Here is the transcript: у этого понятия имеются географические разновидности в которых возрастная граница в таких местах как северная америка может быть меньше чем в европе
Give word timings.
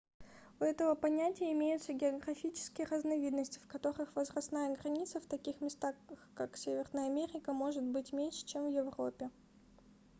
у 0.59 0.63
этого 0.63 0.95
понятия 0.95 1.51
имеются 1.51 1.93
географические 1.93 2.87
разновидности 2.87 3.59
в 3.59 3.67
которых 3.67 4.15
возрастная 4.15 4.75
граница 4.75 5.19
в 5.21 5.27
таких 5.27 5.61
местах 5.61 5.93
как 6.33 6.57
северная 6.57 7.05
америка 7.05 7.53
может 7.53 7.83
быть 7.83 8.11
меньше 8.11 8.43
чем 8.47 8.65
в 8.65 8.71
европе 8.71 9.29